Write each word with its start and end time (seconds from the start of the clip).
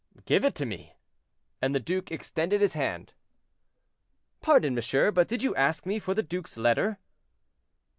"Give 0.25 0.43
it 0.43 0.55
to 0.55 0.65
me," 0.65 0.95
and 1.61 1.75
the 1.75 1.79
duke 1.79 2.09
extended 2.11 2.59
his 2.59 2.73
hand. 2.73 3.13
"Pardon, 4.41 4.73
monsieur, 4.73 5.11
but 5.11 5.27
did 5.27 5.43
you 5.43 5.53
ask 5.53 5.85
me 5.85 5.99
for 5.99 6.15
the 6.15 6.23
duke's 6.23 6.57
letter?" 6.57 6.97